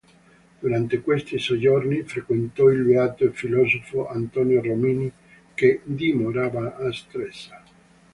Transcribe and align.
Durante 0.59 0.99
questi 1.01 1.37
soggiorni 1.37 2.01
frequentò 2.01 2.69
il 2.71 2.81
beato 2.81 3.23
e 3.23 3.29
filosofo 3.33 4.07
Antonio 4.09 4.59
Rosmini 4.59 5.11
che 5.53 5.81
dimorava 5.83 6.75
a 6.75 6.91
Stresa. 6.91 7.63